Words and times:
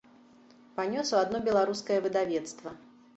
Панёс 0.79 1.11
у 1.15 1.19
адно 1.23 1.41
беларускае 1.49 1.99
выдавецтва. 2.07 2.73